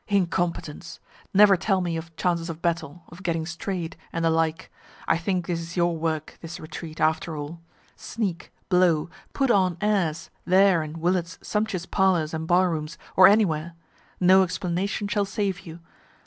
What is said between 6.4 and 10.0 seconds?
this retreat, after all. Sneak, blow, put on